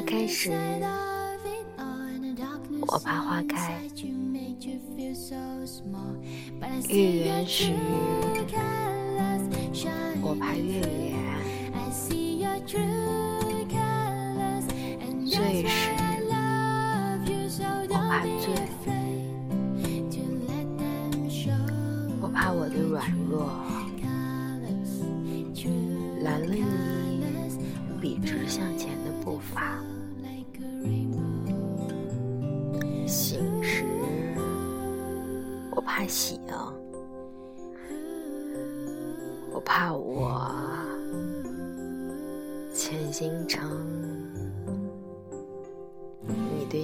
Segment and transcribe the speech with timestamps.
[0.00, 0.50] 花开时，
[2.86, 3.70] 我怕花开；
[6.88, 7.74] 月圆时，
[10.22, 11.20] 我怕月圆；
[15.28, 15.90] 醉时，
[17.90, 18.56] 我怕醉；
[22.22, 23.52] 我怕我的软弱
[26.22, 26.62] 拦了你
[28.00, 29.78] 笔直向前的步伐。
[36.00, 36.40] 怕醒；
[39.52, 40.40] 我怕我
[42.72, 43.60] 潜行成
[46.26, 46.80] 你对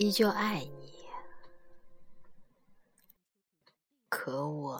[0.00, 1.10] 依旧爱你，
[4.08, 4.78] 可我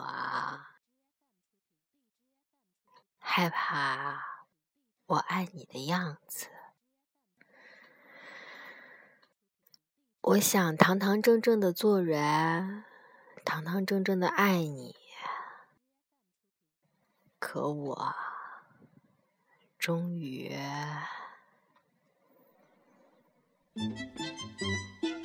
[3.19, 4.47] 害怕
[5.05, 6.47] 我爱你的样子。
[10.21, 12.83] 我想堂堂正正的做人，
[13.45, 14.95] 堂堂正正的爱你，
[17.37, 18.15] 可我。
[19.77, 20.51] 终于。
[23.77, 23.99] Thank
[25.03, 25.20] you.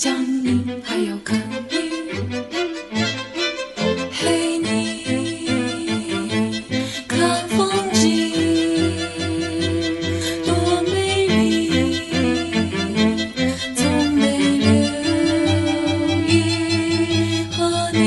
[0.00, 0.14] 想
[0.44, 1.40] 你，还有可以
[4.12, 6.62] 陪你
[7.08, 8.30] 看风景，
[10.46, 11.98] 多美丽。
[13.74, 14.70] 从没留
[16.28, 16.30] 意
[17.50, 17.98] 和你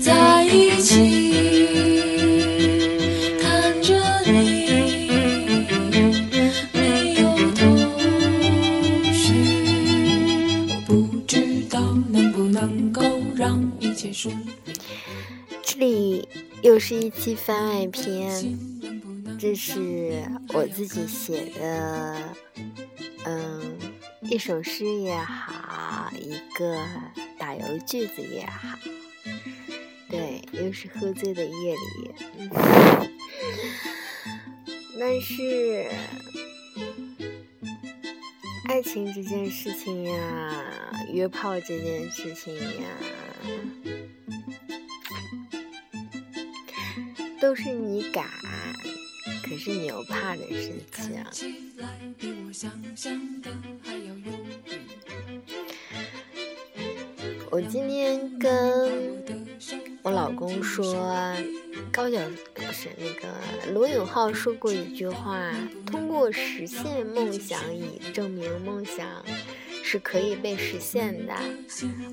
[0.00, 1.19] 在一起。
[13.36, 14.30] 让一切结束
[15.62, 16.28] 这里
[16.62, 18.58] 又是一期番外篇，
[19.38, 20.22] 这是
[20.52, 22.34] 我自己写的，
[23.24, 23.78] 嗯，
[24.22, 26.76] 一首诗也好，一个
[27.38, 28.78] 打油句子也好，
[30.08, 32.10] 对，又是喝醉的夜里，
[34.98, 35.90] 但是
[38.70, 40.64] 爱情这件事情呀，
[41.12, 42.86] 约炮这件事情呀。
[47.40, 48.28] 都是你敢，
[49.42, 51.24] 可是你又怕的事情。
[57.50, 59.26] 我今天跟
[60.02, 61.34] 我老公说，
[61.90, 63.28] 高晓不是那个
[63.72, 65.52] 罗永浩说过一句话：
[65.86, 69.06] 通过实现梦想，以证明梦想。
[69.82, 71.34] 是可以被实现的。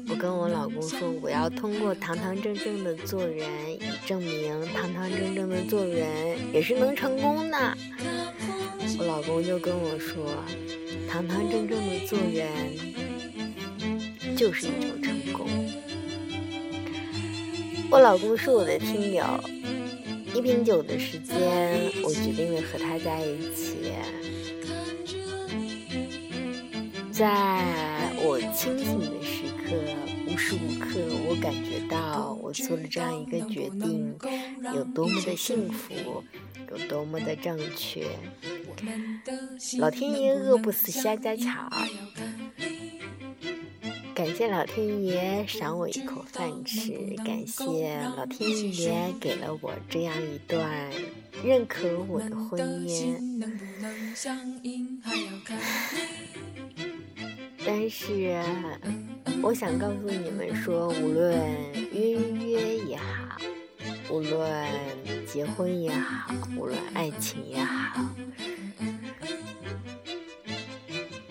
[0.09, 7.77] 我跟我老公说，我要通过堂堂正正的做人，以证明堂堂正正的做人也是能成功的。
[8.97, 10.43] 我老公就跟我说，
[11.07, 12.49] 堂堂正正的做人
[14.35, 15.47] 就是一种成功。
[17.91, 19.23] 我老公是我的听友，
[20.37, 21.35] 一瓶酒的时间，
[22.03, 23.91] 我决定了和他在一起。
[27.11, 29.73] 在我清醒的时刻，
[30.27, 34.15] 无时无刻，我感觉到我做了这样一个决定
[34.75, 36.23] 有多么的幸福，
[36.69, 38.05] 有多么的正确。
[39.79, 41.67] 老天爷饿不死瞎家巧。
[44.17, 46.91] 感谢老天爷赏我一口饭吃，
[47.23, 50.91] 感谢老天爷给了我这样一段
[51.43, 53.15] 认可我的婚姻。
[57.63, 58.41] 但是，
[59.43, 61.39] 我想告诉你们说，无论
[61.93, 63.37] 约约也好，
[64.09, 64.67] 无论
[65.27, 68.03] 结婚也好，无论爱情也好，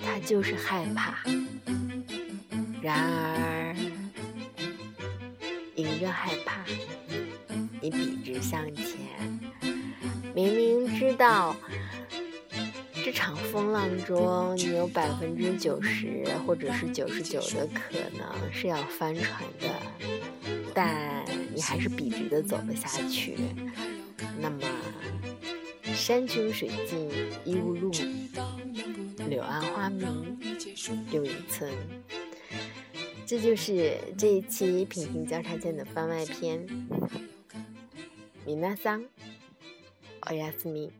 [0.04, 1.18] 他就是害怕。
[2.86, 3.74] 然而，
[5.74, 6.64] 迎着害怕，
[7.82, 8.86] 你笔直向前。
[10.32, 11.56] 明明知道
[13.04, 19.68] 这场风浪中，你有百分之九十或者是九十九的可能是要翻船的，
[20.72, 23.36] 但你还是笔直的走了下去。
[24.40, 24.60] 那么，
[25.92, 27.10] 山穷水尽
[27.44, 27.90] 疑无路，
[29.28, 30.38] 柳暗花明
[31.10, 31.68] 又一村。
[33.26, 36.64] 这就是这一期平行交叉键的番外篇。
[38.44, 39.04] 米娜桑，
[40.20, 40.92] 奥亚斯米。